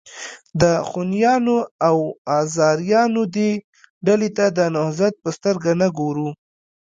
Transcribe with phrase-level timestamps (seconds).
[0.61, 1.57] د خونیانو
[1.87, 1.97] او
[2.39, 3.51] آزاریانو دې
[4.07, 6.29] ډلې ته د نهضت په سترګه نه ګورو.